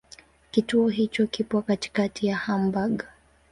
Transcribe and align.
Kituo 0.51 0.87
hicho 0.89 1.27
kipo 1.27 1.61
katikati 1.61 2.27
ya 2.27 2.37
Hamburg. 2.37 3.03